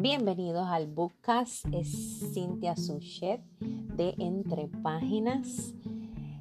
Bienvenidos 0.00 0.64
al 0.68 0.86
Bookcast, 0.86 1.66
es 1.72 2.30
Cintia 2.32 2.76
Suchet 2.76 3.42
de 3.58 4.14
Entre 4.18 4.68
Páginas. 4.68 5.74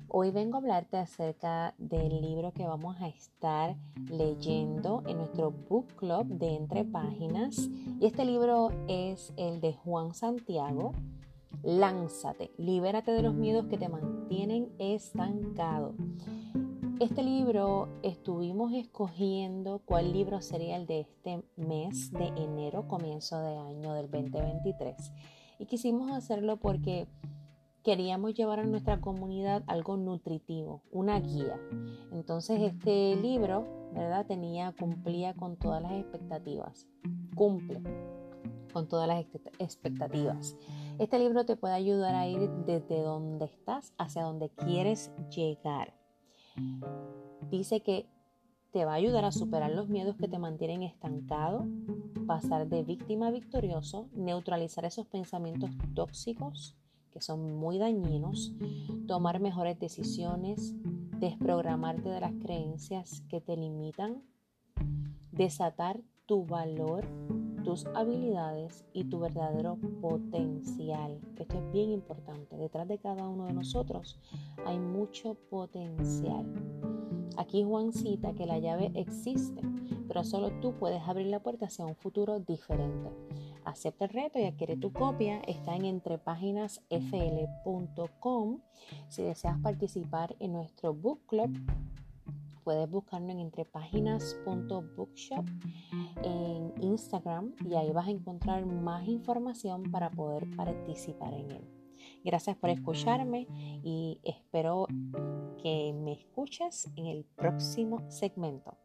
Hoy 0.07 0.29
vengo 0.29 0.57
a 0.57 0.59
hablarte 0.59 0.97
acerca 0.97 1.73
del 1.79 2.21
libro 2.21 2.53
que 2.53 2.67
vamos 2.67 3.01
a 3.01 3.07
estar 3.07 3.75
leyendo 4.11 5.01
en 5.07 5.17
nuestro 5.17 5.49
book 5.49 5.87
club 5.95 6.27
de 6.27 6.53
Entre 6.53 6.85
Páginas. 6.85 7.67
Y 7.99 8.05
este 8.05 8.25
libro 8.25 8.69
es 8.87 9.33
el 9.37 9.59
de 9.59 9.73
Juan 9.73 10.13
Santiago. 10.13 10.93
Lánzate, 11.63 12.51
libérate 12.59 13.11
de 13.11 13.23
los 13.23 13.33
miedos 13.33 13.65
que 13.65 13.79
te 13.79 13.89
mantienen 13.89 14.71
estancado. 14.77 15.95
Este 16.99 17.21
libro 17.21 17.89
estuvimos 18.01 18.73
escogiendo 18.73 19.83
cuál 19.85 20.13
libro 20.13 20.41
sería 20.41 20.77
el 20.77 20.87
de 20.87 21.01
este 21.01 21.43
mes 21.55 22.11
de 22.11 22.25
enero, 22.29 22.87
comienzo 22.87 23.39
de 23.39 23.55
año 23.55 23.93
del 23.93 24.09
2023. 24.09 24.95
Y 25.59 25.67
quisimos 25.67 26.11
hacerlo 26.11 26.57
porque 26.57 27.07
queríamos 27.83 28.33
llevar 28.33 28.61
a 28.61 28.65
nuestra 28.65 28.99
comunidad 28.99 29.63
algo 29.67 29.95
nutritivo, 29.95 30.81
una 30.89 31.19
guía. 31.19 31.61
Entonces 32.11 32.63
este 32.63 33.15
libro, 33.15 33.91
¿verdad? 33.93 34.25
Tenía, 34.25 34.73
cumplía 34.73 35.35
con 35.35 35.55
todas 35.55 35.83
las 35.83 35.91
expectativas. 35.91 36.87
Cumple 37.35 37.83
con 38.73 38.87
todas 38.87 39.07
las 39.07 39.23
expectativas. 39.59 40.57
Este 40.97 41.19
libro 41.19 41.45
te 41.45 41.57
puede 41.57 41.75
ayudar 41.75 42.15
a 42.15 42.27
ir 42.27 42.49
desde 42.65 43.01
donde 43.01 43.45
estás 43.45 43.93
hacia 43.99 44.23
donde 44.23 44.49
quieres 44.49 45.11
llegar. 45.29 45.96
Dice 47.49 47.81
que 47.81 48.07
te 48.71 48.85
va 48.85 48.93
a 48.93 48.95
ayudar 48.95 49.25
a 49.25 49.31
superar 49.31 49.71
los 49.71 49.89
miedos 49.89 50.17
que 50.17 50.27
te 50.27 50.39
mantienen 50.39 50.83
estancado, 50.83 51.65
pasar 52.25 52.67
de 52.67 52.83
víctima 52.83 53.27
a 53.27 53.31
victorioso, 53.31 54.09
neutralizar 54.13 54.85
esos 54.85 55.07
pensamientos 55.07 55.71
tóxicos 55.95 56.77
que 57.11 57.21
son 57.21 57.55
muy 57.57 57.79
dañinos, 57.79 58.53
tomar 59.07 59.39
mejores 59.39 59.79
decisiones, 59.79 60.75
desprogramarte 61.19 62.09
de 62.09 62.19
las 62.19 62.33
creencias 62.33 63.23
que 63.29 63.41
te 63.41 63.57
limitan, 63.57 64.21
desatar 65.31 66.01
tu 66.27 66.45
valor, 66.45 67.05
tus 67.67 67.85
habilidades 67.87 68.85
y 68.93 69.03
tu 69.03 69.19
verdadero 69.19 69.77
potencial. 69.99 71.19
Esto 71.35 71.57
es 71.57 71.71
bien 71.73 71.91
importante. 71.91 72.55
Detrás 72.55 72.87
de 72.87 72.97
cada 72.97 73.27
uno 73.27 73.43
de 73.43 73.51
nosotros 73.51 74.17
hay 74.65 74.79
mucho 74.79 75.33
potencial. 75.49 76.45
Aquí 77.35 77.65
Juan 77.65 77.91
cita 77.91 78.33
que 78.35 78.45
la 78.45 78.59
llave 78.59 78.93
existe, 78.95 79.59
pero 80.07 80.23
solo 80.23 80.61
tú 80.61 80.75
puedes 80.79 81.01
abrir 81.01 81.27
la 81.27 81.43
puerta 81.43 81.65
hacia 81.65 81.85
un 81.85 81.97
futuro 81.97 82.39
diferente. 82.39 83.09
Acepta 83.65 84.05
el 84.05 84.11
reto 84.11 84.39
y 84.39 84.45
adquiere 84.45 84.77
tu 84.77 84.93
copia. 84.93 85.41
Está 85.41 85.75
en 85.75 85.83
entrepáginasfl.com. 85.83 88.61
Si 89.09 89.23
deseas 89.23 89.59
participar 89.59 90.37
en 90.39 90.53
nuestro 90.53 90.93
book 90.93 91.19
club, 91.27 91.51
puedes 92.67 92.89
buscarnos 92.89 93.31
en 93.31 93.39
entrepáginas.bookshop 93.39 95.45
en 96.21 96.73
Instagram 96.81 97.53
y 97.65 97.75
ahí 97.75 97.93
vas 97.93 98.07
a 98.07 98.11
encontrar 98.11 98.65
más 98.65 99.07
información 99.07 99.89
para 99.89 100.11
poder 100.11 100.49
participar 100.57 101.33
en 101.33 101.49
él. 101.49 101.63
Gracias 102.25 102.57
por 102.57 102.69
escucharme 102.69 103.47
y 103.85 104.19
espero 104.21 104.85
que 105.63 105.93
me 105.93 106.11
escuches 106.11 106.91
en 106.97 107.05
el 107.05 107.23
próximo 107.23 108.03
segmento. 108.11 108.77